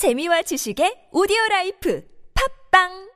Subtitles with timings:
[0.00, 2.02] 재미와 지식의 오디오 라이프
[2.72, 3.10] 팝빵!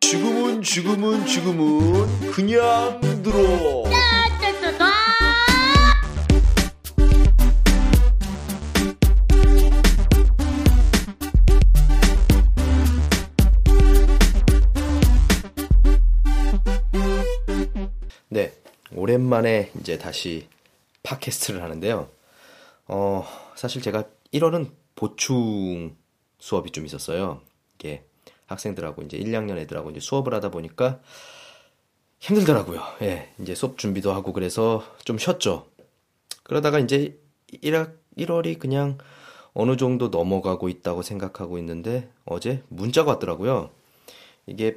[0.00, 3.84] 지금은 지금은 지금은 그냥 들어.
[18.30, 18.52] 네
[18.96, 20.48] 오랜만에 이제 다시
[21.02, 22.10] 팟캐스트를 하는데요
[22.86, 23.24] 어
[23.54, 25.96] 사실 제가 1월은 보충
[26.38, 27.40] 수업이 좀 있었어요
[27.74, 28.04] 이게
[28.46, 31.00] 학생들하고 이제 1, 2학년 애들하고 이제 수업을 하다 보니까
[32.18, 32.82] 힘들더라고요.
[33.02, 35.66] 예, 이제 수업 준비도 하고 그래서 좀 쉬었죠.
[36.42, 37.18] 그러다가 이제
[37.52, 38.98] 1학, 1월이 그냥
[39.54, 43.70] 어느 정도 넘어가고 있다고 생각하고 있는데 어제 문자가 왔더라고요.
[44.46, 44.76] 이게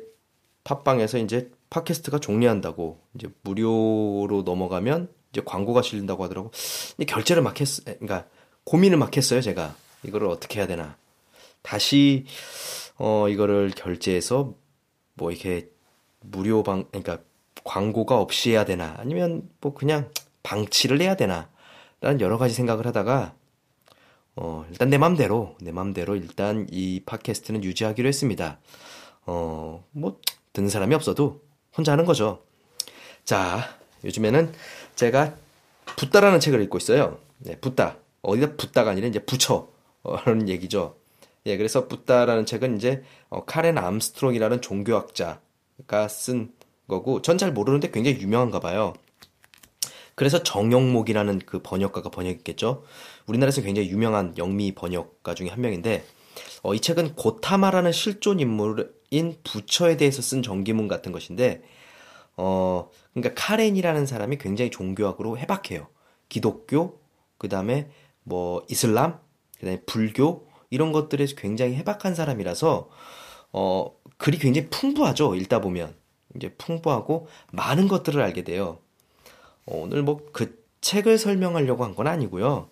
[0.63, 6.51] 팟빵에서 이제 팟캐스트가 종료한다고 이제 무료로 넘어가면 이제 광고가 실린다고 하더라고.
[6.95, 8.25] 근데 결제를 막 했, 그러니까
[8.63, 9.75] 고민을 막 했어요, 제가.
[10.03, 10.97] 이거를 어떻게 해야 되나.
[11.61, 12.25] 다시
[12.97, 14.53] 어, 이거를 결제해서
[15.13, 15.69] 뭐 이렇게
[16.19, 17.19] 무료 방, 그러니까
[17.63, 20.09] 광고가 없이 해야 되나 아니면 뭐 그냥
[20.43, 21.49] 방치를 해야 되나
[21.99, 23.35] 라는 여러 가지 생각을 하다가
[24.35, 28.59] 어, 일단 내 맘대로, 내 맘대로 일단 이 팟캐스트는 유지하기로 했습니다.
[29.25, 30.19] 어, 뭐,
[30.53, 31.41] 듣는 사람이 없어도
[31.75, 32.41] 혼자 하는 거죠.
[33.25, 33.59] 자,
[34.03, 34.53] 요즘에는
[35.01, 35.35] 제가
[35.97, 37.17] 붓다라는 책을 읽고 있어요.
[37.39, 37.97] 네, 붓다.
[38.21, 39.67] 어디다 붓다가 아니라 이제 부처.
[40.03, 40.95] 라는 얘기죠.
[41.47, 46.51] 예, 그래서 붓다라는 책은 이제 어, 카렌 암스트롱이라는 종교학자가 쓴
[46.87, 48.93] 거고 전 잘 모르는데 굉장히 유명한가 봐요.
[50.13, 52.83] 그래서 정영목이라는 그 번역가가 번역했겠죠.
[53.25, 56.05] 우리나라에서 굉장히 유명한 영미 번역가 중에 한 명인데
[56.61, 61.63] 어, 이 책은 고타마라는 실존 인물인 부처에 대해서 쓴 정기문 같은 것인데
[62.43, 65.87] 어, 그러니까 카렌이라는 사람이 굉장히 종교학으로 해박해요.
[66.27, 66.99] 기독교,
[67.37, 67.89] 그 다음에
[68.23, 69.19] 뭐 이슬람,
[69.59, 72.89] 그 다음에 불교, 이런 것들에 굉장히 해박한 사람이라서
[73.53, 75.35] 어 글이 굉장히 풍부하죠.
[75.35, 75.93] 읽다 보면
[76.35, 78.79] 이제 풍부하고 많은 것들을 알게 돼요.
[79.67, 82.69] 어, 오늘 뭐 그 책을 설명하려고 한 건 아니고요.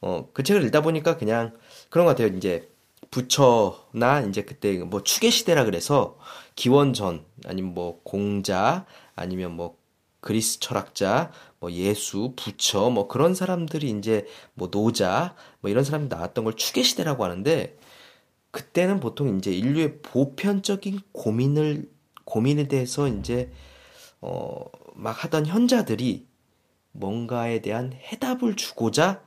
[0.00, 1.54] 어, 그 책을 읽다 보니까 그냥
[1.90, 2.36] 그런 것 같아요.
[2.36, 2.68] 이제
[3.10, 6.18] 부처나 이제 그때 뭐 추계 시대라 그래서
[6.54, 9.78] 기원전 아니면 뭐 공자 아니면 뭐
[10.20, 16.44] 그리스 철학자, 뭐 예수, 부처, 뭐 그런 사람들이 이제 뭐 노자, 뭐 이런 사람이 나왔던
[16.44, 17.78] 걸 추계 시대라고 하는데
[18.50, 21.90] 그때는 보통 이제 인류의 보편적인 고민을
[22.24, 23.50] 고민에 대해서 이제
[24.20, 24.66] 어
[25.00, 26.26] 막 하던 현자들이
[26.92, 29.22] 뭔가에 대한 해답을 주고자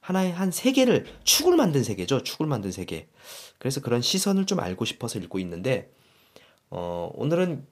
[0.00, 2.22] 하나의 한 세계를 축을 만든 세계죠.
[2.22, 3.08] 축을 만든 세계.
[3.58, 5.92] 그래서 그런 시선을 좀 알고 싶어서 읽고 있는데
[6.70, 7.66] 어 오늘은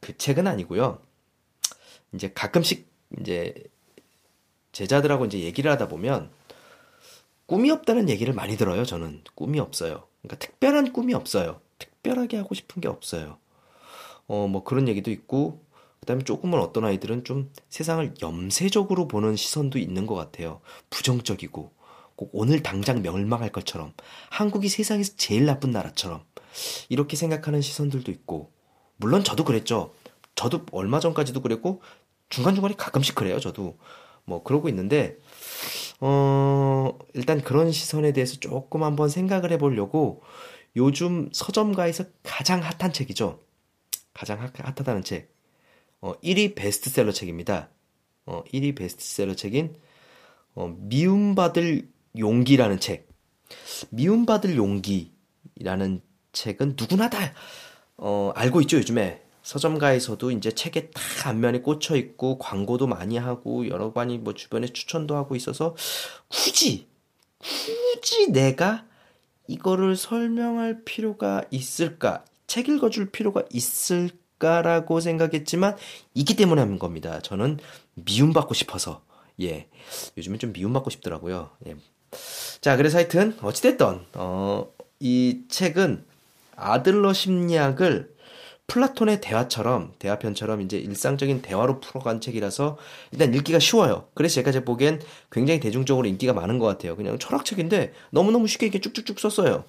[0.00, 1.00] 그 책은 아니고요.
[2.12, 2.88] 이제 가끔씩
[3.20, 3.54] 이제
[4.72, 6.30] 제자들하고 이제 얘기를 하다 보면
[7.46, 8.84] 꿈이 없다는 얘기를 많이 들어요.
[8.84, 10.06] 저는 꿈이 없어요.
[10.20, 11.60] 그러니까 특별한 꿈이 없어요.
[11.78, 13.38] 특별하게 하고 싶은 게 없어요.
[14.26, 15.64] 어, 뭐 그런 얘기도 있고,
[16.00, 20.60] 그 다음에 조금은 어떤 아이들은 좀 세상을 염세적으로 보는 시선도 있는 것 같아요.
[20.90, 21.72] 부정적이고,
[22.16, 23.92] 꼭 오늘 당장 멸망할 것처럼,
[24.30, 26.22] 한국이 세상에서 제일 나쁜 나라처럼,
[26.88, 28.52] 이렇게 생각하는 시선들도 있고,
[28.96, 29.92] 물론 저도 그랬죠.
[30.34, 31.82] 저도 얼마 전까지도 그랬고
[32.28, 33.40] 중간중간에 가끔씩 그래요.
[33.40, 33.78] 저도
[34.24, 35.16] 뭐 그러고 있는데
[36.00, 40.22] 어 일단 그런 시선에 대해서 조금 한번 생각을 해보려고
[40.76, 43.40] 요즘 서점가에서 가장 핫한 책이죠.
[44.14, 45.34] 가장 핫하다는 책.
[46.00, 47.70] 어 1위 베스트셀러 책입니다.
[48.26, 49.76] 어 1위 베스트셀러 책인
[50.58, 51.88] 어, 미움받을
[52.18, 53.08] 용기라는 책.
[53.90, 57.18] 미움받을 용기라는 책은 누구나 다
[57.96, 59.22] 어, 알고 있죠, 요즘에.
[59.42, 65.16] 서점가에서도 이제 책에 딱 앞면에 꽂혀 있고 광고도 많이 하고 여러 관이 뭐 주변에 추천도
[65.16, 65.74] 하고 있어서
[66.28, 66.88] 굳이
[67.38, 68.84] 굳이 내가
[69.46, 72.24] 이거를 설명할 필요가 있을까?
[72.46, 75.76] 책 읽어줄 필요가 있을까 라고 생각했지만
[76.14, 77.20] 있기 때문에 하는 겁니다.
[77.20, 77.58] 저는
[77.94, 79.02] 미움받고 싶어서
[79.40, 79.68] 예
[80.16, 81.50] 요즘에 좀 미움받고 싶더라고요.
[81.66, 81.76] 예.
[82.60, 84.68] 자 그래서 하여튼 어찌됐던 어,
[85.00, 86.04] 이 책은
[86.56, 88.16] 아들러 심리학을
[88.68, 92.76] 플라톤의 대화처럼 대화편처럼 이제 일상적인 대화로 풀어간 책이라서
[93.12, 94.08] 일단 읽기가 쉬워요.
[94.14, 95.00] 그래서 제가 제 보기엔
[95.32, 96.94] 굉장히 대중적으로 인기가 많은 것 같아요.
[96.94, 99.64] 그냥 철학책인데 너무너무 쉽게 이렇게 쭉쭉쭉 썼어요.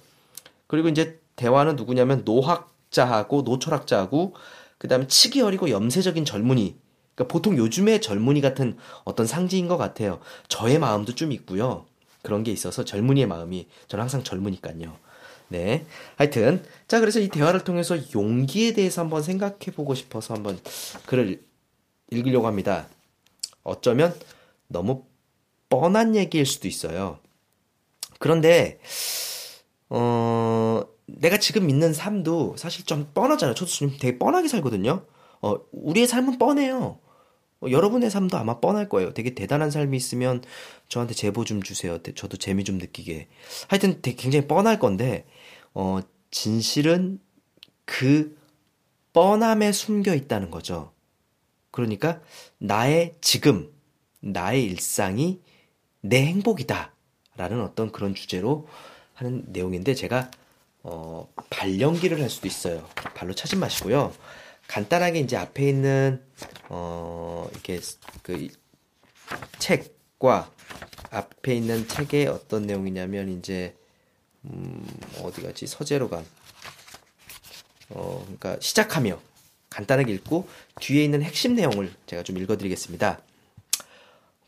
[0.66, 4.34] 그리고 이제 대화는 누구냐면 노학자하고 노철학자하고
[4.80, 6.74] 그 다음에 치기 어리고 염세적인 젊은이.
[7.14, 10.18] 그러니까 보통 요즘의 젊은이 같은 어떤 상징인 것 같아요.
[10.48, 11.84] 저의 마음도 좀 있고요.
[12.22, 14.96] 그런 게 있어서 젊은이의 마음이 저는 항상 젊으니까요.
[15.48, 15.84] 네.
[16.16, 20.58] 하여튼 자 그래서 이 대화를 통해서 용기에 대해서 한번 생각해 보고 싶어서 한번
[21.06, 21.42] 글을
[22.10, 22.88] 읽으려고 합니다.
[23.62, 24.14] 어쩌면
[24.66, 25.04] 너무
[25.68, 27.18] 뻔한 얘기일 수도 있어요.
[28.18, 28.80] 그런데,
[29.88, 30.82] 어,
[31.18, 33.54] 내가 지금 믿는 삶도 사실 좀 뻔하잖아요.
[33.54, 35.04] 저도 지금 되게 뻔하게 살거든요.
[35.42, 36.98] 어, 우리의 삶은 뻔해요.
[37.60, 39.12] 어, 여러분의 삶도 아마 뻔할 거예요.
[39.12, 40.42] 되게 대단한 삶이 있으면
[40.88, 41.98] 저한테 제보 좀 주세요.
[42.14, 43.28] 저도 재미 좀 느끼게.
[43.68, 45.26] 하여튼 되게 굉장히 뻔할 건데,
[45.74, 47.18] 어, 진실은
[47.84, 48.38] 그
[49.12, 50.92] 뻔함에 숨겨 있다는 거죠.
[51.70, 52.20] 그러니까
[52.58, 53.70] 나의 지금,
[54.20, 55.40] 나의 일상이
[56.00, 56.94] 내 행복이다.
[57.36, 58.68] 라는 어떤 그런 주제로
[59.14, 60.30] 하는 내용인데 제가
[60.82, 62.88] 어, 발연기를 할 수도 있어요.
[63.14, 64.12] 발로 차지 마시고요.
[64.66, 66.22] 간단하게 이제 앞에 있는
[66.68, 67.80] 어, 이렇게
[68.22, 68.48] 그
[69.58, 70.50] 책과
[71.10, 73.76] 앞에 있는 책에 어떤 내용이냐면 이제
[74.44, 74.86] 음,
[75.22, 76.24] 어디 갔지 서재로 간
[77.90, 79.20] 어, 그러니까 시작하며
[79.68, 80.48] 간단하게 읽고
[80.80, 83.20] 뒤에 있는 핵심 내용을 제가 좀 읽어드리겠습니다.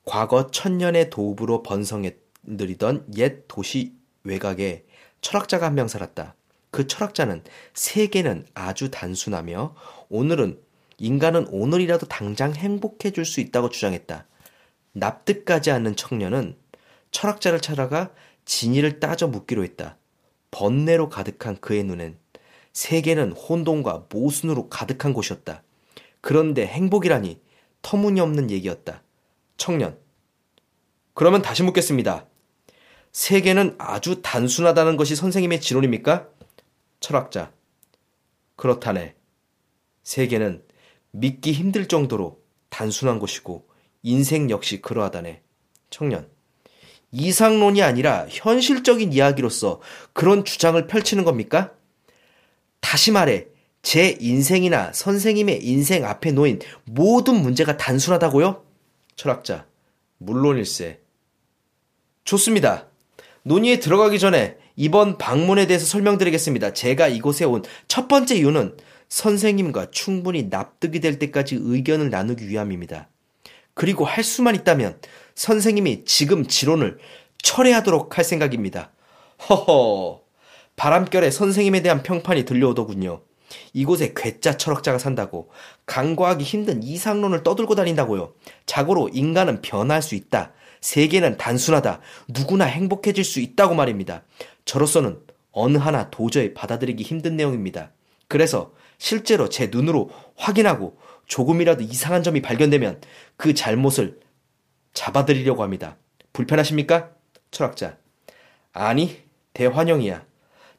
[0.04, 3.94] 과거 천년의 도읍으로 번성해드리던 옛 도시
[4.24, 4.84] 외곽에
[5.22, 6.34] 철학자가 한 명 살았다.
[6.70, 7.42] 그 철학자는
[7.74, 9.74] 세계는 아주 단순하며
[10.10, 10.60] 오늘은
[10.98, 14.26] 인간은 오늘이라도 당장 행복해질 수 있다고 주장했다.
[14.92, 16.56] 납득하지 않는 청년은
[17.10, 18.10] 철학자를 찾아가
[18.44, 19.96] 진위를 따져 묻기로 했다.
[20.50, 22.18] 번뇌로 가득한 그의 눈엔
[22.72, 25.62] 세계는 혼돈과 모순으로 가득한 곳이었다.
[26.20, 27.40] 그런데 행복이라니
[27.82, 29.02] 터무니없는 얘기였다.
[29.56, 29.98] 청년.
[31.14, 32.26] 그러면 다시 묻겠습니다.
[33.12, 36.28] 세계는 아주 단순하다는 것이 선생님의 지론입니까?
[37.00, 37.52] 철학자.
[38.56, 39.14] 그렇다네.
[40.02, 40.62] 세계는
[41.10, 43.68] 믿기 힘들 정도로 단순한 것이고
[44.02, 45.42] 인생 역시 그러하다네.
[45.90, 46.28] 청년.
[47.10, 49.82] 이상론이 아니라 현실적인 이야기로서
[50.14, 51.72] 그런 주장을 펼치는 겁니까?
[52.80, 53.46] 다시 말해,
[53.82, 58.64] 제 인생이나 선생님의 인생 앞에 놓인 모든 문제가 단순하다고요?
[59.16, 59.66] 철학자.
[60.16, 61.00] 물론일세.
[62.24, 62.86] 좋습니다.
[63.44, 66.72] 논의에 들어가기 전에 이번 방문에 대해서 설명드리겠습니다.
[66.72, 68.76] 제가 이곳에 온 첫 번째 이유는
[69.08, 73.08] 선생님과 충분히 납득이 될 때까지 의견을 나누기 위함입니다.
[73.74, 74.98] 그리고 할 수만 있다면
[75.34, 76.98] 선생님이 지금 지론을
[77.42, 78.92] 철회하도록 할 생각입니다.
[79.48, 80.22] 허허,
[80.76, 83.22] 바람결에 선생님에 대한 평판이 들려오더군요.
[83.74, 85.50] 이곳에 괴짜 철학자가 산다고
[85.84, 88.32] 간과하기 힘든 이상론을 떠들고 다닌다고요.
[88.64, 90.52] 자고로 인간은 변할 수 있다.
[90.82, 92.00] 세계는 단순하다.
[92.28, 94.24] 누구나 행복해질 수 있다고 말입니다.
[94.66, 95.20] 저로서는
[95.52, 97.92] 어느 하나 도저히 받아들이기 힘든 내용입니다.
[98.28, 103.00] 그래서 실제로 제 눈으로 확인하고 조금이라도 이상한 점이 발견되면
[103.36, 104.20] 그 잘못을
[104.92, 105.96] 잡아드리려고 합니다.
[106.32, 107.10] 불편하십니까?
[107.50, 107.96] 철학자.
[108.72, 109.22] 아니,
[109.54, 110.24] 대환영이야.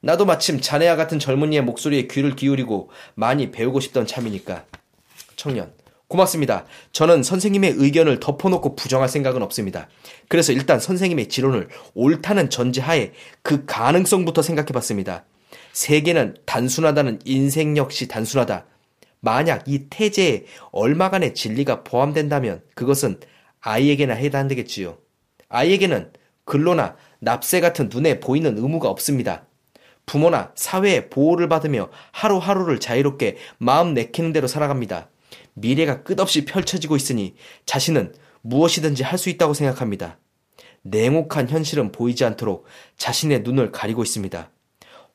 [0.01, 4.65] 나도 마침 자네와 같은 젊은이의 목소리에 귀를 기울이고 많이 배우고 싶던 참이니까.
[5.35, 5.73] 청년.
[6.07, 6.65] 고맙습니다.
[6.91, 9.87] 저는 선생님의 의견을 덮어놓고 부정할 생각은 없습니다.
[10.27, 15.25] 그래서 일단 선생님의 지론을 옳다는 전제하에 그 가능성부터 생각해 봤습니다.
[15.71, 18.65] 세계는 단순하다는 인생 역시 단순하다.
[19.19, 23.19] 만약 이 태제에 얼마간의 진리가 포함된다면 그것은
[23.61, 24.97] 아이에게나 해당되겠지요.
[25.49, 26.11] 아이에게는
[26.45, 29.45] 근로나 납세 같은 눈에 보이는 의무가 없습니다.
[30.05, 35.09] 부모나 사회의 보호를 받으며 하루하루를 자유롭게 마음 내키는 대로 살아갑니다.
[35.53, 37.35] 미래가 끝없이 펼쳐지고 있으니
[37.65, 40.17] 자신은 무엇이든지 할 수 있다고 생각합니다.
[40.81, 42.65] 냉혹한 현실은 보이지 않도록
[42.97, 44.51] 자신의 눈을 가리고 있습니다.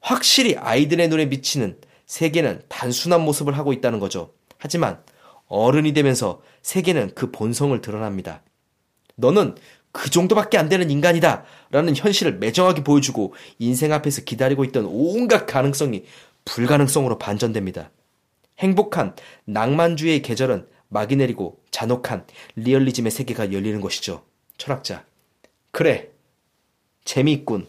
[0.01, 4.33] 확실히 아이들의 눈에 비치는 세계는 단순한 모습을 하고 있다는 거죠.
[4.59, 5.03] 하지만
[5.47, 8.43] 어른이 되면서 세계는 그 본성을 드러납니다.
[9.17, 9.57] 너는
[9.93, 11.45] 그 정도밖에 안 되는 인간이다.
[11.71, 16.05] 라는 현실을 매정하게 보여주고 인생 앞에서 기다리고 있던 온갖 가능성이
[16.45, 17.91] 불가능성으로 반전됩니다.
[18.59, 22.25] 행복한 낭만주의의 계절은 막이 내리고 잔혹한
[22.57, 24.23] 리얼리즘의 세계가 열리는 것이죠.
[24.57, 25.05] 철학자.
[25.71, 26.09] 그래.
[27.05, 27.67] 재미있군.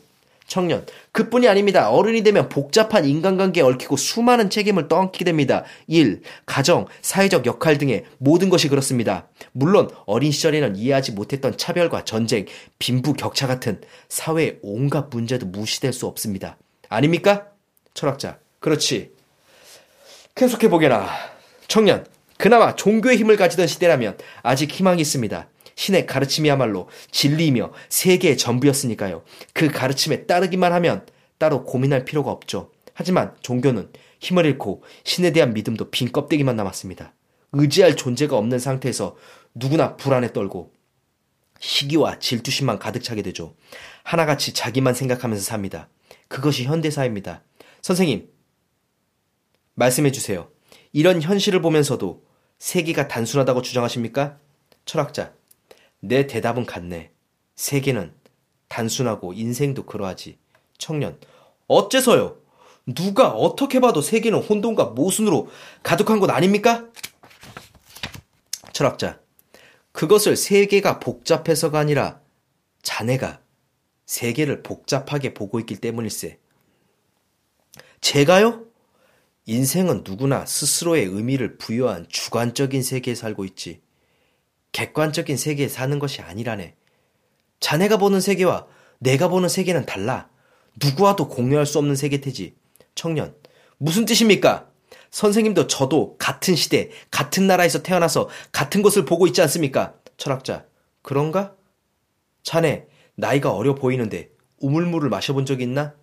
[0.47, 0.85] 청년.
[1.11, 1.91] 그뿐이 아닙니다.
[1.91, 5.63] 어른이 되면 복잡한 인간관계에 얽히고 수많은 책임을 떠안게 됩니다.
[5.85, 9.27] 일, 가정, 사회적 역할 등의 모든 것이 그렇습니다.
[9.51, 12.45] 물론 어린 시절에는 이해하지 못했던 차별과 전쟁,
[12.79, 13.79] 빈부 격차 같은
[14.09, 16.57] 사회의 온갖 문제도 무시될 수 없습니다.
[16.89, 17.47] 아닙니까?
[17.93, 18.39] 철학자.
[18.59, 19.18] 그렇지.
[20.39, 21.05] 계속해보게나.
[21.67, 22.05] 청년,
[22.37, 25.49] 그나마 종교의 힘을 가지던 시대라면 아직 희망이 있습니다.
[25.75, 29.23] 신의 가르침이야말로 진리이며 세계의 전부였으니까요.
[29.53, 31.05] 그 가르침에 따르기만 하면
[31.37, 32.71] 따로 고민할 필요가 없죠.
[32.93, 33.91] 하지만 종교는
[34.21, 37.13] 힘을 잃고 신에 대한 믿음도 빈 껍데기만 남았습니다.
[37.51, 39.17] 의지할 존재가 없는 상태에서
[39.53, 40.71] 누구나 불안에 떨고
[41.59, 43.55] 시기와 질투심만 가득 차게 되죠.
[44.03, 45.89] 하나같이 자기만 생각하면서 삽니다.
[46.29, 47.43] 그것이 현대사입니다.
[47.81, 48.29] 선생님,
[49.79, 50.49] 말씀해 주세요.
[50.91, 52.23] 이런 현실을 보면서도
[52.59, 54.37] 세계가 단순하다고 주장하십니까?
[54.85, 55.33] 철학자.
[56.01, 57.11] 내 대답은 같네.
[57.55, 58.13] 세계는
[58.67, 60.37] 단순하고 인생도 그러하지.
[60.77, 61.19] 청년,
[61.67, 62.37] 어째서요?
[62.87, 65.49] 누가 어떻게 봐도 세계는 혼돈과 모순으로
[65.83, 66.87] 가득한 것 아닙니까?
[68.73, 69.19] 철학자,
[69.91, 72.21] 그것을 세계가 복잡해서가 아니라
[72.81, 73.41] 자네가
[74.05, 76.39] 세계를 복잡하게 보고 있기 때문일세.
[78.01, 78.68] 제가요?
[79.49, 83.81] 인생은 누구나 스스로의 의미를 부여한 주관적인 세계에 살고 있지.
[84.73, 86.75] 객관적인 세계에 사는 것이 아니라네.
[87.59, 88.67] 자네가 보는 세계와
[88.99, 90.29] 내가 보는 세계는 달라.
[90.79, 92.53] 누구와도 공유할 수 없는 세계태지.
[92.93, 93.33] 청년,
[93.79, 94.69] 무슨 뜻입니까?
[95.09, 99.95] 선생님도 저도 같은 시대, 같은 나라에서 태어나서 같은 것을 보고 있지 않습니까?
[100.17, 100.65] 철학자,
[101.01, 101.55] 그런가?
[102.43, 104.29] 자네, 나이가 어려 보이는데
[104.59, 105.95] 우물물을 마셔본 적 있나?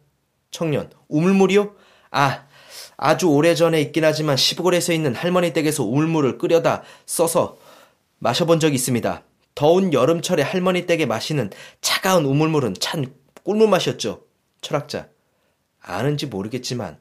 [0.51, 1.77] 청년, 우물물이요?
[2.11, 2.46] 아,
[2.97, 7.59] 아주 오래전에 있긴 하지만 시골에서 있는 할머니 댁에서 우물물을 끓여다 써서
[8.19, 9.23] 마셔본 적이 있습니다.
[9.55, 11.51] 더운 여름철에 할머니 댁에 마시는
[11.81, 14.25] 차가운 우물물은 찬 꿀물 맛이었죠.
[14.61, 15.09] 철학자,
[15.81, 16.99] 아는지 모르겠지만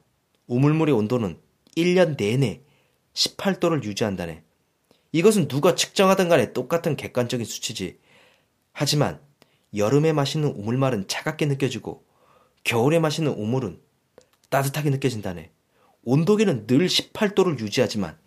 [0.47, 1.39] 우물물의 온도는
[1.75, 2.61] 1년 내내
[3.13, 4.43] 18도를 유지한다네.
[5.11, 7.99] 이것은 누가 측정하든 간에 똑같은 객관적인 수치지.
[8.73, 9.19] 하지만
[9.75, 12.05] 여름에 마시는 우물말은 차갑게 느껴지고
[12.63, 13.79] 겨울에 마시는 우물은
[14.49, 15.54] 따뜻하게 느껴진다네.
[16.05, 18.17] 온도계는 늘 18도를 유지하지만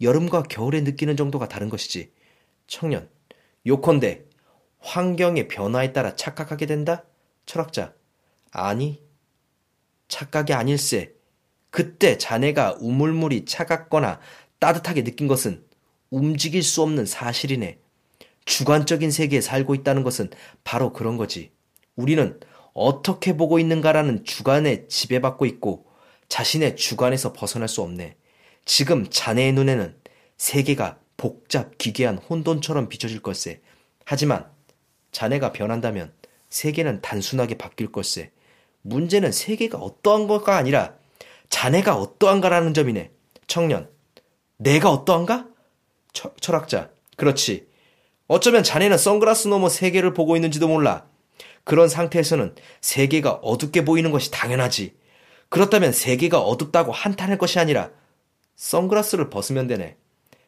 [0.00, 2.12] 여름과 겨울에 느끼는 정도가 다른 것이지.
[2.66, 3.08] 청년,
[3.66, 4.24] 요컨대
[4.80, 7.04] 환경의 변화에 따라 착각하게 된다?
[7.46, 7.94] 철학자,
[8.50, 9.02] 아니,
[10.08, 11.14] 착각이 아닐세.
[11.70, 14.20] 그때 자네가 우물물이 차갑거나
[14.58, 15.64] 따뜻하게 느낀 것은
[16.10, 17.78] 움직일 수 없는 사실이네.
[18.44, 20.30] 주관적인 세계에 살고 있다는 것은
[20.64, 21.52] 바로 그런 거지.
[21.96, 22.40] 우리는
[22.72, 25.87] 어떻게 보고 있는가라는 주관에 지배받고 있고
[26.28, 28.16] 자신의 주관에서 벗어날 수 없네.
[28.64, 29.96] 지금 자네의 눈에는
[30.36, 33.60] 세계가 복잡, 기괴한 혼돈처럼 비춰질 걸세.
[34.04, 34.46] 하지만
[35.10, 36.12] 자네가 변한다면
[36.50, 38.30] 세계는 단순하게 바뀔 걸세.
[38.82, 40.94] 문제는 세계가 어떠한 걸까 아니라
[41.50, 43.10] 자네가 어떠한가라는 점이네.
[43.46, 43.90] 청년.
[44.58, 45.48] 내가 어떠한가?
[46.12, 46.90] 처, 철학자.
[47.16, 47.66] 그렇지.
[48.26, 51.06] 어쩌면 자네는 선글라스 너머 세계를 보고 있는지도 몰라.
[51.64, 54.94] 그런 상태에서는 세계가 어둡게 보이는 것이 당연하지.
[55.48, 57.90] 그렇다면 세계가 어둡다고 한탄할 것이 아니라
[58.56, 59.96] 선글라스를 벗으면 되네.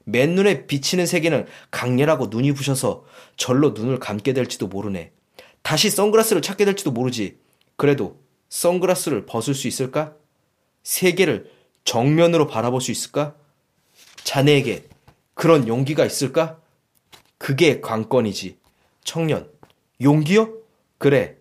[0.04, 3.04] 맨눈에 비치는 세계는 강렬하고 눈이 부셔서
[3.37, 5.12] 절로 눈을 감게 될지도 모르네.
[5.62, 7.38] 다시 선글라스를 찾게 될지도 모르지.
[7.76, 10.14] 그래도 선글라스를 벗을 수 있을까?
[10.83, 11.50] 세계를
[11.85, 13.35] 정면으로 바라볼 수 있을까?
[14.25, 14.87] 자네에게
[15.35, 16.59] 그런 용기가 있을까?
[17.38, 18.59] 그게 관건이지.
[19.04, 19.49] 청년,
[20.02, 20.52] 용기요?
[20.99, 21.37] 그래.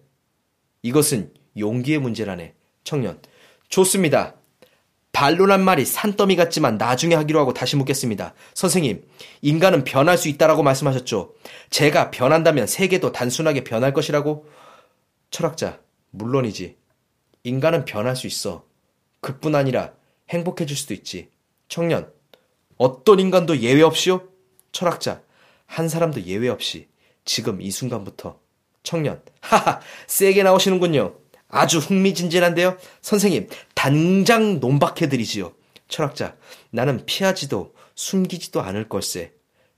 [0.81, 2.53] 이것은 용기의 문제라네.
[2.83, 3.19] 청년,
[3.69, 4.35] 좋습니다.
[5.11, 8.33] 반론한 말이 산더미 같지만 나중에 하기로 하고 다시 묻겠습니다.
[8.53, 9.03] 선생님,
[9.41, 11.33] 인간은 변할 수 있다라고 말씀하셨죠.
[11.69, 14.47] 제가 변한다면 세계도 단순하게 변할 것이라고?
[15.31, 15.79] 철학자,
[16.11, 16.77] 물론이지.
[17.43, 18.65] 인간은 변할 수 있어.
[19.21, 19.93] 그뿐 아니라
[20.29, 21.29] 행복해질 수도 있지.
[21.67, 22.11] 청년,
[22.77, 24.23] 어떤 인간도 예외 없이요?
[24.71, 25.21] 철학자,
[25.65, 26.87] 한 사람도 예외 없이
[27.25, 28.39] 지금 이 순간부터
[28.83, 31.18] 청년, 하하, 세게 나오시는군요.
[31.49, 32.77] 아주 흥미진진한데요?
[33.01, 35.53] 선생님, 당장 논박해드리지요.
[35.87, 36.35] 철학자,
[36.69, 39.33] 나는 피하지도 숨기지도 않을 걸세.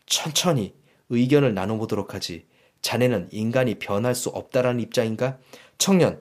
[0.06, 0.76] 천천히
[1.10, 2.46] 의견을 나눠보도록 하지.
[2.82, 5.38] 자네는 인간이 변할 수 없다라는 입장인가?
[5.78, 6.20] 청년,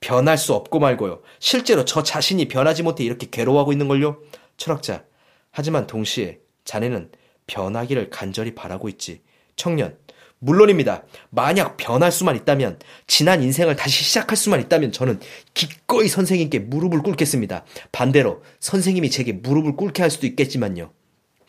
[0.00, 1.22] 변할 수 없고 말고요.
[1.40, 4.22] 실제로 저 자신이 변하지 못해 이렇게 괴로워하고 있는걸요?
[4.56, 5.04] 철학자.
[5.50, 7.10] 하지만 동시에 자네는
[7.46, 9.22] 변하기를 간절히 바라고 있지.
[9.56, 9.96] 청년.
[10.40, 11.04] 물론입니다.
[11.30, 15.20] 만약 변할 수만 있다면, 지난 인생을 다시 시작할 수만 있다면 저는
[15.54, 17.64] 기꺼이 선생님께 무릎을 꿇겠습니다.
[17.92, 20.92] 반대로 선생님이 제게 무릎을 꿇게 할 수도 있겠지만요.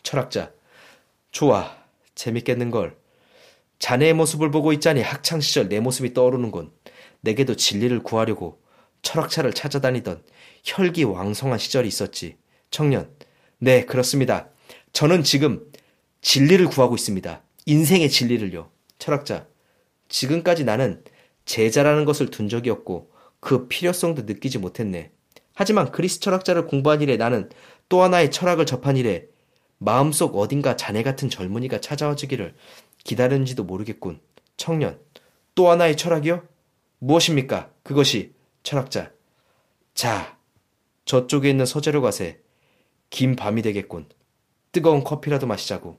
[0.02, 0.52] 철학자.
[1.30, 1.76] 좋아.
[2.14, 2.96] 재밌겠는걸.
[3.78, 6.72] 자네의 모습을 보고 있자니 학창시절 내 모습이 떠오르는군.
[7.20, 8.60] 내게도 진리를 구하려고
[9.02, 10.22] 철학차를 찾아다니던
[10.64, 12.36] 혈기 왕성한 시절이 있었지.
[12.70, 13.10] 청년.
[13.58, 14.48] 네, 그렇습니다.
[14.92, 15.64] 저는 지금
[16.22, 17.42] 진리를 구하고 있습니다.
[17.66, 18.70] 인생의 진리를요.
[18.98, 19.46] 철학자.
[20.08, 21.02] 지금까지 나는
[21.44, 23.10] 제자라는 것을 둔 적이 없고
[23.40, 25.10] 그 필요성도 느끼지 못했네.
[25.54, 27.48] 하지만 그리스 철학자를 공부한 이래 나는
[27.88, 29.26] 또 하나의 철학을 접한 이래
[29.78, 32.54] 마음속 어딘가 자네 같은 젊은이가 찾아와 주기를
[33.04, 34.20] 기다렸는지도 모르겠군.
[34.56, 34.98] 청년.
[35.54, 36.46] 또 하나의 철학이요?
[36.98, 37.70] 무엇입니까?
[37.82, 39.12] 그것이 철학자.
[39.94, 40.36] 자,
[41.04, 42.40] 저쪽에 있는 서재로 가세.
[43.10, 44.08] 긴 밤이 되겠군.
[44.72, 45.98] 뜨거운 커피라도 마시자고.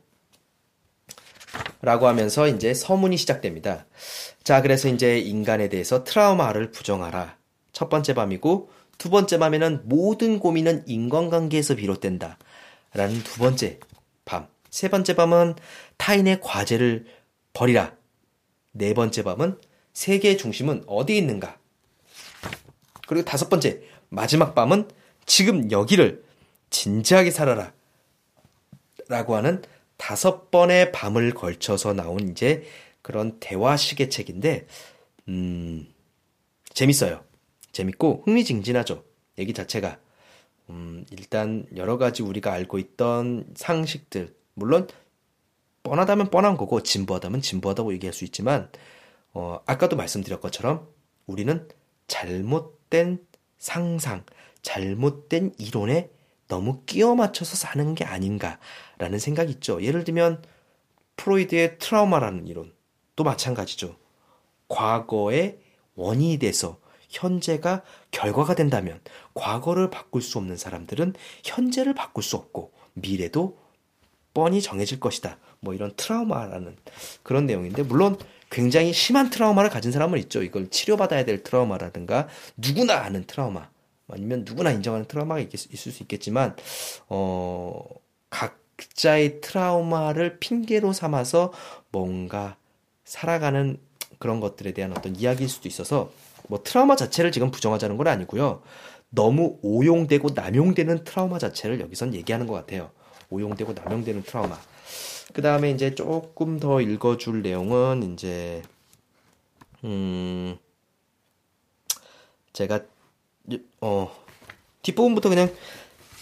[1.81, 3.85] 라고 하면서 이제 서문이 시작됩니다.
[4.43, 7.37] 자, 그래서 이제 인간에 대해서 트라우마를 부정하라.
[7.71, 12.37] 첫 번째 밤이고, 두 번째 밤에는 모든 고민은 인간관계에서 비롯된다.
[12.93, 13.79] 라는 두 번째
[14.25, 14.47] 밤.
[14.69, 15.55] 세 번째 밤은
[15.97, 17.05] 타인의 과제를
[17.53, 17.95] 버리라.
[18.71, 19.59] 네 번째 밤은
[19.93, 21.57] 세계의 중심은 어디에 있는가?
[23.07, 24.89] 그리고 다섯 번째, 마지막 밤은
[25.25, 26.23] 지금 여기를
[26.69, 27.73] 진지하게 살아라.
[29.07, 29.61] 라고 하는
[29.97, 32.63] 다섯 번의 밤을 걸쳐서 나온 이제
[33.01, 34.67] 그런 대화식의 책인데,
[35.27, 35.87] 음,
[36.73, 37.23] 재밌어요.
[37.71, 39.03] 재밌고 흥미진진하죠.
[39.37, 39.99] 얘기 자체가.
[40.69, 44.87] 음, 일단 여러 가지 우리가 알고 있던 상식들, 물론
[45.83, 48.69] 뻔하다면 뻔한 거고 진부하다면 진부하다고 얘기할 수 있지만
[49.33, 50.87] 어, 아까도 말씀드렸 것처럼
[51.25, 51.67] 우리는
[52.07, 53.25] 잘못된
[53.57, 54.25] 상상,
[54.61, 56.09] 잘못된 이론에
[56.47, 59.81] 너무 끼워 맞춰서 사는 게 아닌가라는 생각이 있죠.
[59.81, 60.43] 예를 들면
[61.17, 62.73] 프로이드의 트라우마라는 이론
[63.15, 63.95] 또 마찬가지죠.
[64.67, 65.59] 과거의
[65.95, 68.99] 원인이 돼서 현재가 결과가 된다면
[69.33, 71.13] 과거를 바꿀 수 없는 사람들은
[71.43, 73.57] 현재를 바꿀 수 없고 미래도
[74.33, 75.37] 뻔히 정해질 것이다.
[75.59, 76.77] 뭐 이런 트라우마라는
[77.23, 78.17] 그런 내용인데 물론
[78.49, 80.43] 굉장히 심한 트라우마를 가진 사람은 있죠.
[80.43, 83.69] 이걸 치료받아야 될 트라우마라든가 누구나 아는 트라우마
[84.09, 86.55] 아니면 누구나 인정하는 트라우마가 있, 있을 수 있겠지만
[87.09, 87.83] 어
[88.29, 91.51] 각자의 트라우마를 핑계로 삼아서
[91.91, 92.55] 뭔가
[93.03, 93.77] 살아가는
[94.19, 96.11] 그런 것들에 대한 어떤 이야기일 수도 있어서
[96.47, 98.61] 뭐 트라우마 자체를 지금 부정하자는 건 아니고요.
[99.09, 102.91] 너무 오용되고 남용되는 트라우마 자체를 여기선 얘기하는 것 같아요.
[103.29, 104.57] 오용되고 남용되는 트라우마.
[105.33, 108.61] 그 다음에 이제 조금 더 읽어줄 내용은 이제
[109.83, 110.57] 음
[112.53, 112.81] 제가
[113.81, 114.11] 어
[114.81, 115.51] 뒷부분부터 그냥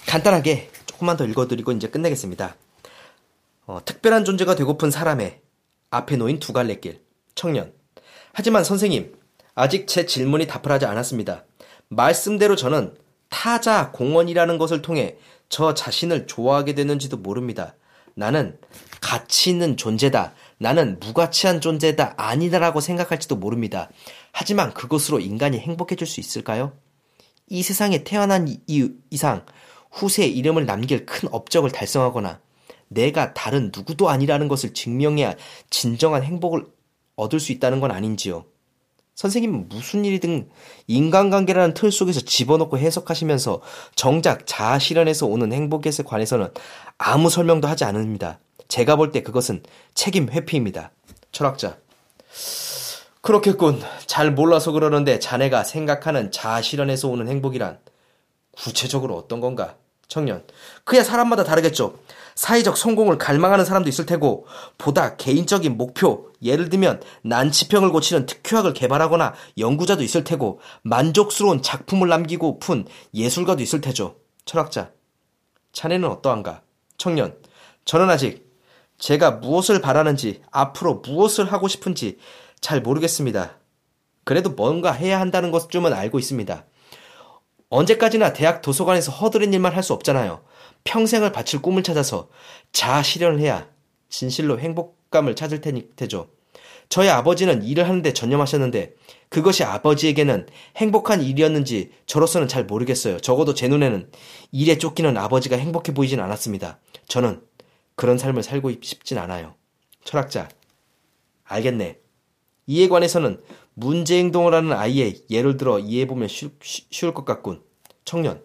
[0.08, 2.56] 간단하게 조금만 더 읽어드리고 이제 끝내겠습니다.
[3.68, 5.42] 어, 특별한 존재가 되고픈 사람의
[5.90, 7.02] 앞에 놓인 두 갈래 길
[7.34, 7.74] 청년.
[8.34, 9.16] 하지만 선생님
[9.56, 11.46] 아직 제 질문이 답을 하지 않았습니다.
[11.88, 12.96] 말씀대로 저는
[13.30, 15.18] 타자 공원이라는 것을 통해
[15.50, 17.76] 저 자신을 좋아하게 되는지도 모릅니다.
[18.16, 18.58] 나는
[19.02, 20.34] 가치 있는 존재다.
[20.58, 22.16] 나는 무가치한 존재다.
[22.18, 23.90] 아니다라고 생각할지도 모릅니다.
[24.32, 26.74] 하지만 그것으로 인간이 행복해질 수 있을까요?
[27.48, 29.46] 이 세상에 태어난 이, 이상
[29.92, 32.40] 후세에 이름을 남길 큰 업적을 달성하거나
[32.88, 35.36] 내가 다른 누구도 아니라는 것을 증명해야
[35.70, 36.66] 진정한 행복을
[37.16, 38.46] 얻을 수 있다는 건 아닌지요.
[39.16, 40.50] 선생님은 무슨 일이든
[40.88, 43.62] 인간관계라는 틀 속에서 집어넣고 해석하시면서
[43.96, 46.50] 정작 자아 실현에서 오는 행복에 관해서는
[46.98, 48.40] 아무 설명도 하지 않습니다.
[48.68, 50.92] 제가 볼 때 그것은 책임 회피입니다.
[51.32, 51.78] 철학자.
[53.26, 53.82] 그렇겠군.
[54.06, 57.80] 잘 몰라서 그러는데 자네가 생각하는 자아 실현에서 오는 행복이란
[58.52, 59.78] 구체적으로 어떤 건가?
[60.08, 60.44] 청년.
[60.84, 61.98] 그야 사람마다 다르겠죠.
[62.36, 64.46] 사회적 성공을 갈망하는 사람도 있을 테고,
[64.78, 72.60] 보다 개인적인 목표, 예를 들면 난치병을 고치는 특효약을 개발하거나 연구자도 있을 테고, 만족스러운 작품을 남기고
[72.60, 72.86] 푼
[73.16, 74.18] 예술가도 있을 테죠.
[74.46, 74.92] 철학자.
[75.74, 76.62] 자네는 어떠한가?
[77.00, 77.36] 청년.
[77.86, 78.46] 저는 아직
[79.00, 82.20] 제가 무엇을 바라는지, 앞으로 무엇을 하고 싶은지
[82.62, 83.58] 잘 모르겠습니다.
[84.24, 86.66] 그래도 뭔가 해야 한다는 것쯤은 알고 있습니다.
[87.70, 90.44] 언제까지나 대학 도서관에서 허드렛 일만 할 수 없잖아요.
[90.84, 92.30] 평생을 바칠 꿈을 찾아서
[92.72, 93.68] 자아 실현을 해야
[94.10, 96.30] 진실로 행복감을 찾을 테니, 테죠.
[96.90, 98.94] 저희 아버지는 일을 하는데 전념하셨는데
[99.30, 103.20] 그것이 아버지에게는 행복한 일이었는지 저로서는 잘 모르겠어요.
[103.20, 104.12] 적어도 제 눈에는
[104.52, 106.80] 일에 쫓기는 아버지가 행복해 보이진 않았습니다.
[107.08, 107.42] 저는
[107.96, 109.56] 그런 삶을 살고 싶진 않아요.
[110.04, 110.48] 철학자.
[111.44, 111.98] 알겠네.
[112.68, 113.42] 이에 관해서는
[113.74, 117.62] 문제 행동을 하는 아이의 예를 들어 이해해보면 쉬, 쉬울 것 같군.
[118.06, 118.42] 청년.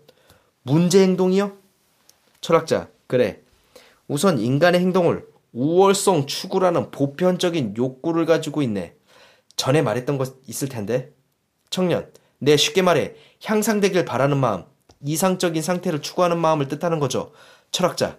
[0.63, 1.57] 문제 행동이요?
[2.41, 2.89] 철학자.
[3.07, 3.41] 그래.
[4.09, 8.95] 우선 인간의 행동을 우월성 추구라는 보편적인 욕구를 가지고 있네.
[9.57, 11.13] 전에 말했던 것 있을 텐데.
[11.71, 12.11] 청년.
[12.39, 14.65] 내 쉽게 말해 향상되길 바라는 마음,
[15.05, 17.33] 이상적인 상태를 추구하는 마음을 뜻하는 거죠.
[17.71, 18.19] 철학자.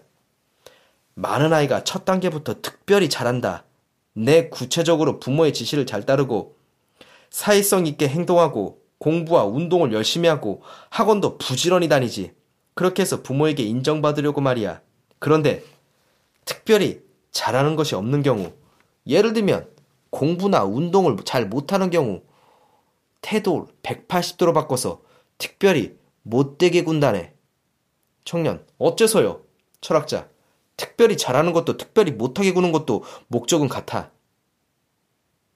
[1.15, 3.65] 많은 아이가 첫 단계부터 특별히 잘한다.
[4.13, 6.57] 내 구체적으로 부모의 지시를 잘 따르고
[7.29, 12.33] 사회성 있게 행동하고 공부와 운동을 열심히 하고 학원도 부지런히 다니지.
[12.73, 14.81] 그렇게 해서 부모에게 인정받으려고 말이야.
[15.19, 15.63] 그런데
[16.45, 18.51] 특별히 잘하는 것이 없는 경우,
[19.07, 19.69] 예를 들면
[20.09, 22.21] 공부나 운동을 잘 못하는 경우,
[23.21, 25.01] 태도를 180도로 바꿔서
[25.37, 27.33] 특별히 못되게 군다네.
[28.25, 29.41] 청년, 어째서요?
[29.79, 30.27] 철학자,
[30.81, 34.09] 특별히 잘하는 것도 특별히 못하게 구는 것도 목적은 같아.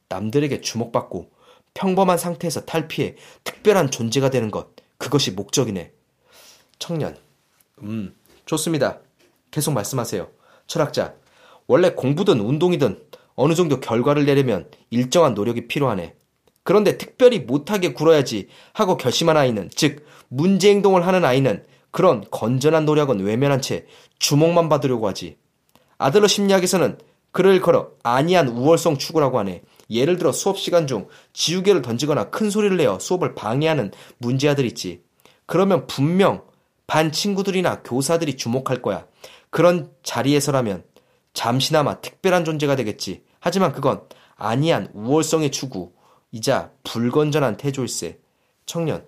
[0.08, 1.32] 남들에게 주목받고
[1.74, 4.68] 평범한 상태에서 탈피해 특별한 존재가 되는 것,
[5.00, 5.92] 그것이 목적이네.
[6.78, 7.18] 청년.
[7.82, 9.00] 음, 좋습니다.
[9.50, 10.30] 계속 말씀하세요.
[10.68, 11.16] 철학자.
[11.66, 16.14] 원래 공부든 운동이든 어느 정도 결과를 내려면 일정한 노력이 필요하네.
[16.62, 23.22] 그런데 특별히 못하게 굴어야지 하고 결심한 아이는, 즉, 문제 행동을 하는 아이는 그런 건전한 노력은
[23.22, 23.86] 외면한 채
[24.20, 25.38] 주목만 받으려고 하지.
[25.98, 26.98] 아들러 심리학에서는
[27.32, 29.62] 그를 걸어 아니한 우월성 추구라고 하네.
[29.90, 35.04] 예를 들어 수업 시간 중 지우개를 던지거나 큰 소리를 내어 수업을 방해하는 문제아들 있지.
[35.46, 36.44] 그러면 분명
[36.86, 39.08] 반 친구들이나 교사들이 주목할 거야.
[39.50, 40.84] 그런 자리에서라면
[41.32, 43.24] 잠시나마 특별한 존재가 되겠지.
[43.40, 44.02] 하지만 그건
[44.36, 48.20] 아니한 우월성의 추구이자 불건전한 태조일세.
[48.66, 49.06] 청년.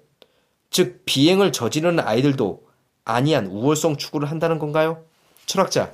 [0.69, 2.66] 즉, 비행을 저지르는 아이들도
[3.07, 5.03] 아니한 우월성 추구를 한다는 건가요?
[5.45, 5.93] 철학자.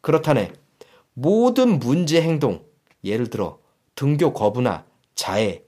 [0.00, 0.52] 그렇다네.
[1.12, 2.64] 모든 문제 행동,
[3.04, 3.58] 예를 들어
[3.94, 4.84] 등교 거부나
[5.14, 5.62] 자해,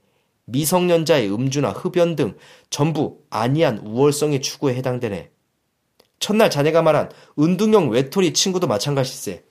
[0.45, 2.35] 미성년자의 음주나 흡연 등
[2.71, 5.29] 전부 아니한 우월성의 추구에 해당되네.
[6.19, 9.43] 첫날 자네가 말한 은둥형 외톨이 친구도 마찬가지세.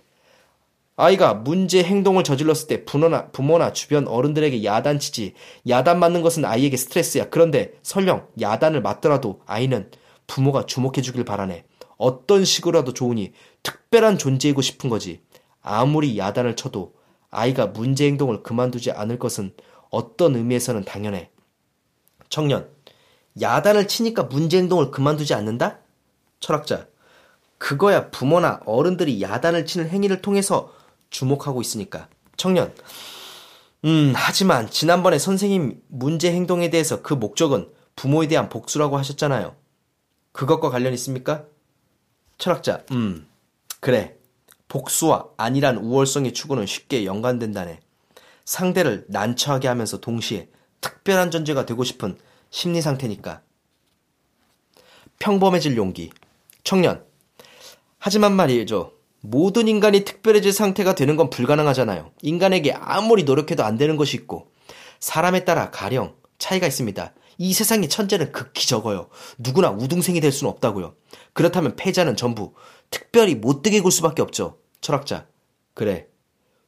[0.97, 5.35] 아이가 문제 행동을 저질렀을 때 부모나, 부모나 주변 어른들에게 야단치지.
[5.69, 7.31] 야단 맞는 것은 아이에게 스트레스야.
[7.31, 9.91] 그런데 설령 야단을 맞더라도 아이는
[10.31, 11.65] 부모가 주목해 주길 바라네.
[11.97, 13.33] 어떤 식으로라도 좋으니
[13.65, 15.23] 특별한 존재이고 싶은 거지.
[15.61, 16.95] 아무리 야단을 쳐도
[17.31, 19.53] 아이가 문제 행동을 그만두지 않을 것은
[19.91, 21.31] 어떤 의미에서는 당연해.
[22.29, 22.71] 청년,
[23.41, 25.81] 야단을 치니까 문제 행동을 그만두지 않는다?
[26.39, 26.87] 철학자,
[27.59, 30.73] 그거야 부모나 어른들이 야단을 치는 행위를 통해서
[31.11, 32.09] 주목하고 있으니까.
[32.37, 32.73] 청년,
[33.85, 39.60] 음, 하지만 지난번에 선생님 문제 행동에 대해서 그 목적은 부모에 대한 복수라고 하셨잖아요.
[40.41, 41.45] 그것과 관련 있습니까?
[42.39, 43.29] 철학자, 음,
[43.79, 44.17] 그래.
[44.69, 47.81] 복수와 안일한 우월성의 추구는 쉽게 연관된다네.
[48.47, 50.49] 상대를 난처하게 하면서 동시에
[50.81, 52.17] 특별한 존재가 되고 싶은
[52.49, 53.43] 심리 상태니까.
[55.19, 56.11] 평범해질 용기.
[56.65, 57.05] 청년.
[57.99, 58.95] 하지만 말이죠.
[59.21, 62.13] 모든 인간이 특별해질 상태가 되는 건 불가능하잖아요.
[62.23, 64.51] 인간에게 아무리 노력해도 안 되는 것이 있고,
[65.01, 67.13] 사람에 따라 가령 차이가 있습니다.
[67.43, 69.09] 이 세상의 천재는 극히 적어요.
[69.39, 70.95] 누구나 우등생이 될 수는 없다고요.
[71.33, 72.53] 그렇다면 패자는 전부
[72.91, 74.59] 특별히 못되게 굴 수밖에 없죠.
[74.83, 75.27] 철학자.
[75.73, 76.07] 그래.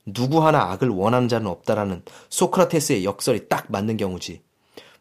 [0.07, 4.41] 누구 하나 악을 원하는 자는 없다라는 소크라테스의 역설이 딱 맞는 경우지.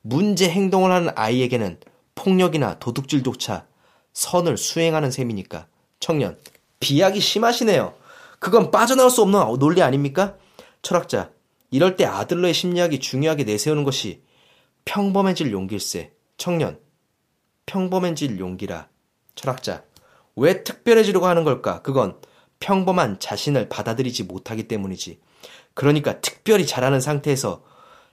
[0.01, 1.79] 문제 행동을 하는 아이에게는
[2.15, 3.65] 폭력이나 도둑질조차
[4.11, 5.67] 선을 수행하는 셈이니까.
[6.01, 6.37] 청년.
[6.81, 7.93] 비약이 심하시네요.
[8.39, 10.35] 그건 빠져나올 수 없는 논리 아닙니까?
[10.81, 11.31] 철학자.
[11.69, 14.21] 이럴 때 아들러의 심리학이 중요하게 내세우는 것이
[14.85, 16.13] 평범해질 용기일세.
[16.37, 16.79] 청년.
[17.65, 18.89] 평범해질 용기라.
[19.35, 19.83] 철학자.
[20.35, 21.81] 왜 특별해지려고 하는 걸까?
[21.81, 22.19] 그건
[22.59, 25.19] 평범한 자신을 받아들이지 못하기 때문이지.
[25.73, 27.63] 그러니까 특별히 잘하는 상태에서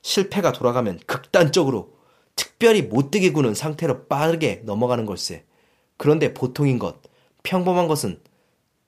[0.02, 1.96] 실패가 돌아가면 극단적으로
[2.36, 5.44] 특별히 못되게 구는 상태로 빠르게 넘어가는 걸세.
[5.96, 7.02] 그런데 보통인 것,
[7.42, 8.20] 평범한 것은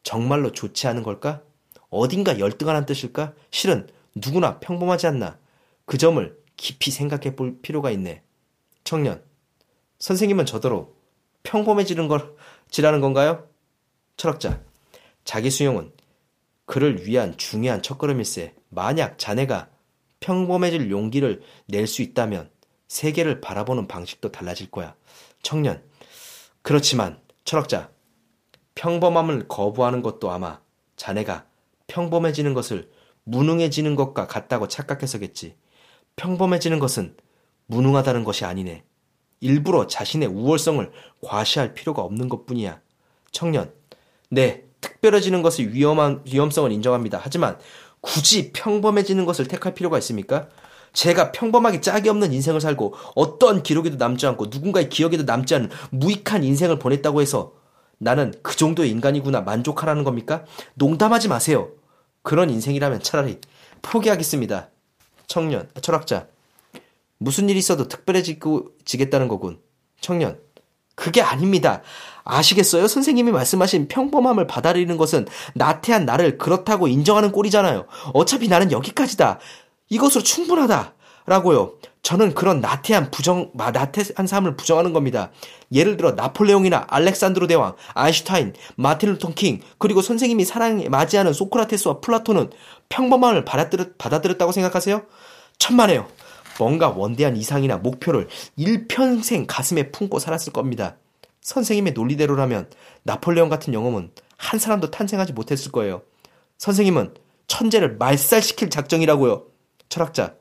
[0.03, 1.43] 정말로 좋지 않은 걸까?
[1.91, 3.35] 어딘가 열등하는 뜻일까?
[3.51, 5.39] 실은 누구나 평범하지 않나.
[5.85, 8.23] 그 점을 깊이 생각해 볼 필요가 있네.
[8.85, 9.25] 청년,
[9.99, 10.91] 선생님은 저더러
[11.43, 12.37] 평범해지는 걸
[12.71, 13.49] 지라는 건가요?
[14.19, 14.63] 철학자,
[15.25, 15.91] 자기 수용은
[16.67, 18.55] 그를 위한 중요한 첫걸음일세.
[18.69, 19.71] 만약 자네가
[20.21, 22.51] 평범해질 용기를 낼 수 있다면
[22.89, 24.95] 세계를 바라보는 방식도 달라질 거야.
[25.43, 25.83] 청년.
[26.61, 27.91] 그렇지만 철학자.
[28.75, 30.61] 평범함을 거부하는 것도 아마
[30.97, 31.47] 자네가
[31.87, 32.91] 평범해지는 것을
[33.25, 35.57] 무능해지는 것과 같다고 착각해서겠지.
[36.17, 37.17] 평범해지는 것은
[37.67, 38.85] 무능하다는 것이 아니네.
[39.41, 40.91] 일부러 자신의 우월성을
[41.23, 42.81] 과시할 필요가 없는 것 뿐이야.
[43.33, 43.73] 청년.
[44.29, 47.21] 네, 특별해지는 것을 위험한, 위험성을 인정합니다.
[47.23, 47.59] 하지만
[48.01, 50.49] 굳이 평범해지는 것을 택할 필요가 있습니까?
[50.93, 56.43] 제가 평범하게 짝이 없는 인생을 살고 어떤 기록에도 남지 않고 누군가의 기억에도 남지 않은 무익한
[56.43, 57.53] 인생을 보냈다고 해서
[57.99, 60.45] 나는 그 정도의 인간이구나 만족하라는 겁니까?
[60.75, 61.71] 농담하지 마세요.
[62.23, 63.41] 그런 인생이라면 차라리
[63.83, 64.71] 포기하겠습니다.
[65.31, 66.27] 청년, 철학자.
[67.19, 69.61] 무슨 일이 있어도 특별해지겠다는 거군.
[70.01, 70.41] 청년.
[70.97, 71.83] 그게 아닙니다.
[72.25, 72.89] 아시겠어요?
[72.89, 77.87] 선생님이 말씀하신 평범함을 받아들이는 것은 나태한 나를 그렇다고 인정하는 꼴이잖아요.
[78.13, 79.39] 어차피 나는 여기까지다.
[79.89, 80.95] 이것으로 충분하다.
[81.27, 81.75] 라고요.
[82.03, 85.31] 저는 그런 나태한 부정, 나태한 삶을 부정하는 겁니다.
[85.71, 92.51] 예를 들어 나폴레옹이나 알렉산드로 대왕, 아인슈타인, 마틴 루터 킹, 그리고 선생님이 사랑해 마지않는 소크라테스와 플라톤은
[92.89, 95.03] 평범함을 받아들였다고 생각하세요?
[95.59, 96.09] 천만에요.
[96.59, 100.97] 뭔가 원대한 이상이나 목표를 일평생 가슴에 품고 살았을 겁니다.
[101.43, 102.69] 선생님의 논리대로라면
[103.03, 106.03] 나폴레옹 같은 영웅은 한 사람도 탄생하지 못했을 거예요.
[106.59, 107.15] 선생님은
[107.47, 109.45] 천재를 말살시킬 작정이라고요.
[109.89, 110.35] 철학자.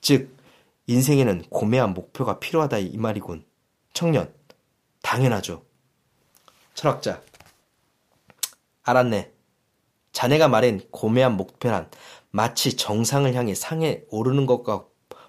[0.00, 0.35] 즉,
[0.86, 3.44] 인생에는 고매한 목표가 필요하다 이 말이군.
[3.92, 4.32] 청년.
[5.02, 5.64] 당연하죠.
[6.74, 7.22] 철학자.
[8.82, 9.32] 알았네.
[10.12, 11.90] 자네가 말한 고매한 목표란
[12.30, 14.86] 마치 정상을 향해 상에 오르는 것과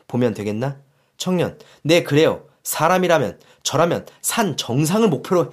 [0.08, 0.82] 보면 되겠나?
[1.18, 2.48] 청년, 네, 그래요.
[2.64, 5.52] 사람이라면, 저라면 산 정상을 목표로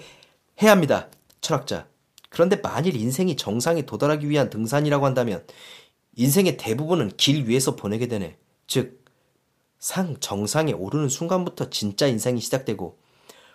[0.63, 1.09] 해야 합니다.
[1.41, 1.87] 철학자.
[2.29, 5.47] 그런데 만일 인생이 정상에 도달하기 위한 등산이라고 한다면
[6.17, 8.37] 인생의 대부분은 길 위에서 보내게 되네.
[8.67, 9.04] 즉,
[9.85, 12.97] 상 정상에 오르는 순간부터 진짜 인생이 시작되고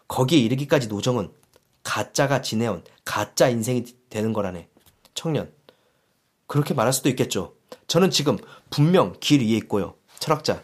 [0.08, 1.32] 거기에 이르기까지 노정은
[1.82, 4.68] 가짜가 지내온 가짜 인생이 되는 거라네.
[5.16, 5.52] 청년.
[6.46, 7.56] 그렇게 말할 수도 있겠죠.
[7.88, 8.38] 저는 지금
[8.70, 9.96] 분명 길 위에 있고요.
[10.20, 10.62] 철학자.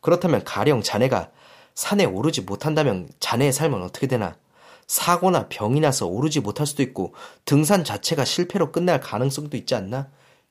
[0.00, 1.30] 그렇다면 가령 자네가
[1.76, 4.36] 산에 오르지 못한다면 자네의 삶은 어떻게 되나?
[4.88, 10.08] 사고나 병이 나서 오르지 못할 수도 있고 등산 자체가 실패로 끝날 가능성도 있지 않나?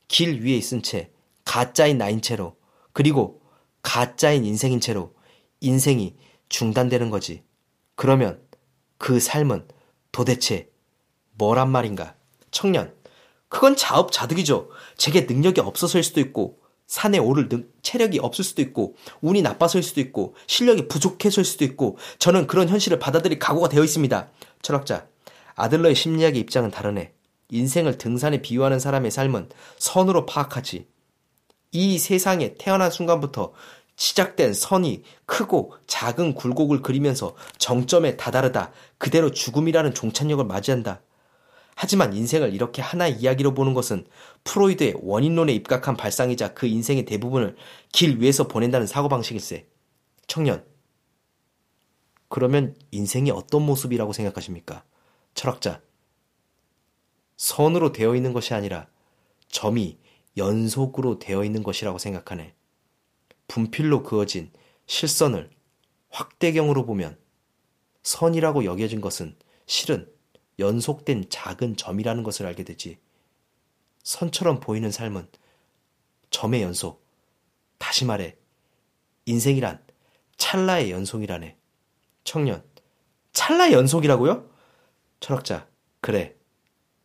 [0.07, 1.11] 길 위에 있은 채,
[1.43, 2.55] 가짜인 나인 채로,
[2.93, 3.42] 그리고
[3.83, 5.13] 가짜인 인생인 채로
[5.59, 6.15] 인생이
[6.49, 7.43] 중단되는 거지.
[7.95, 8.41] 그러면
[8.97, 9.67] 그 삶은
[10.11, 10.69] 도대체
[11.33, 12.15] 뭐란 말인가?
[12.49, 12.93] 청년.
[13.49, 14.69] 그건 자업자득이죠.
[14.97, 20.01] 제게 능력이 없어서일 수도 있고, 산에 오를 능, 체력이 없을 수도 있고, 운이 나빠서일 수도
[20.01, 24.31] 있고, 실력이 부족해서일 수도 있고, 저는 그런 현실을 받아들일 각오가 되어 있습니다.
[24.61, 25.07] 철학자.
[25.55, 27.13] 아들러의 심리학의 입장은 다르네.
[27.49, 30.87] 인생을 등산에 비유하는 사람의 삶은 선으로 파악하지.
[31.73, 33.51] 이 세상에 태어난 순간부터
[33.95, 41.01] 시작된 선이 크고 작은 굴곡을 그리면서 정점에 다다르다 그대로 죽음이라는 종착역을 맞이한다.
[41.75, 44.05] 하지만 인생을 이렇게 하나의 이야기로 보는 것은
[44.43, 47.55] 프로이드의 원인론에 입각한 발상이자 그 인생의 대부분을
[47.91, 49.67] 길 위에서 보낸다는 사고방식일세.
[50.27, 50.63] 청년.
[52.29, 54.83] 그러면 인생이 어떤 모습이라고 생각하십니까?
[55.33, 55.81] 철학자.
[57.37, 58.87] 선으로 되어 있는 것이 아니라
[59.49, 59.97] 점이
[60.37, 62.55] 연속으로 되어 있는 것이라고 생각하네.
[63.47, 64.51] 분필로 그어진
[64.87, 65.49] 실선을
[66.09, 67.17] 확대경으로 보면
[68.03, 70.11] 선이라고 여겨진 것은 실은
[70.59, 72.99] 연속된 작은 점이라는 것을 알게 되지.
[74.03, 75.27] 선처럼 보이는 삶은
[76.29, 77.03] 점의 연속.
[77.77, 78.35] 다시 말해,
[79.25, 79.83] 인생이란
[80.37, 81.57] 찰나의 연속이라네.
[82.23, 82.63] 청년,
[83.33, 84.49] 찰나의 연속이라고요?
[85.19, 85.67] 철학자,
[86.01, 86.35] 그래.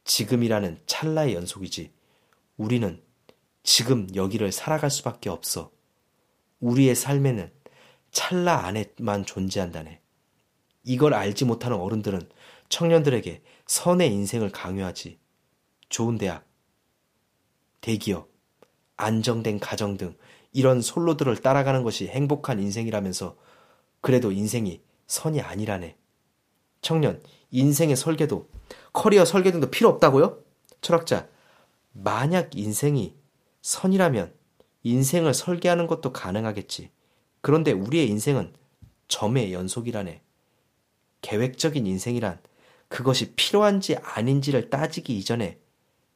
[0.04, 1.92] 지금이라는 찰나의 연속이지.
[2.56, 3.02] 우리는
[3.70, 5.70] 지금 여기를 살아갈 수밖에 없어.
[6.61, 7.52] 우리의 삶에는
[8.11, 10.00] 찰나 안에만 존재한다네.
[10.85, 12.31] 이걸 알지 못하는 어른들은
[12.70, 15.18] 청년들에게 선의 인생을 강요하지.
[15.90, 16.46] 좋은 대학,
[17.83, 18.31] 대기업,
[18.96, 20.16] 안정된 가정 등
[20.54, 23.37] 이런 솔로들을 따라가는 것이 행복한 인생이라면서
[24.00, 25.94] 그래도 인생이 선이 아니라네.
[26.81, 28.48] 청년, 인생의 설계도,
[28.94, 30.42] 커리어 설계 등도 필요 없다고요?
[30.81, 31.28] 철학자,
[31.92, 33.17] 만약 인생이
[33.68, 34.33] 선이라면
[34.83, 36.90] 인생을 설계하는 것도 가능하겠지.
[37.42, 38.54] 그런데 우리의 인생은
[39.09, 40.22] 점의 연속이라네.
[41.20, 42.40] 계획적인 인생이란
[42.88, 45.59] 그것이 필요한지 아닌지를 따지기 이전에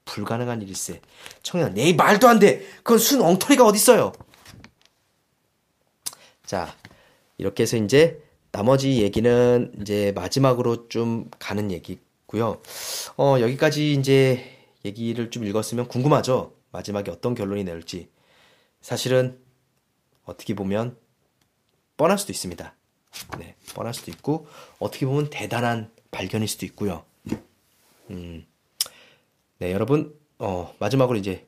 [0.06, 1.02] 불가능한 일일세.
[1.42, 2.64] 청년, 내 말도 안 돼!
[2.78, 4.12] 그건 순 엉터리가 어딨어요!
[6.46, 6.74] 자,
[7.36, 12.62] 이렇게 해서 이제 나머지 얘기는 이제 마지막으로 좀 가는 얘기고요.
[13.18, 16.61] 어, 여기까지 이제 얘기를 좀 읽었으면 궁금하죠?
[16.72, 18.10] 마지막에 어떤 결론이 나올지.
[18.80, 19.38] 사실은
[20.24, 20.96] 어떻게 보면
[21.96, 22.74] 뻔할 수도 있습니다.
[23.38, 24.46] 네, 뻔할 수도 있고
[24.78, 27.04] 어떻게 보면 대단한 발견일 수도 있고요.
[28.10, 28.46] 음,
[29.58, 31.46] 네, 여러분 어, 마지막으로 이제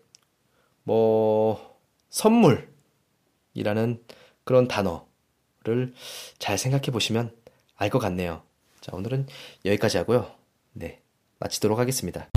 [0.85, 1.79] 뭐
[2.11, 4.05] 선물이라는
[4.45, 5.95] 그런 단어를
[6.39, 7.35] 잘 생각해 보시면
[7.77, 8.43] 알 것 같네요.
[8.81, 9.27] 자, 오늘은
[9.65, 10.33] 여기까지 하고요.
[10.73, 11.01] 네,
[11.39, 12.29] 마치도록 하겠습니다.